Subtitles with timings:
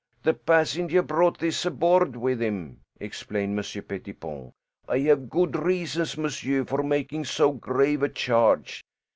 [0.23, 4.51] "The passenger brought this aboard with him," explained Monsieur Pettipon.
[4.87, 8.83] "I have good reasons, monsieur, for making so grave a charge.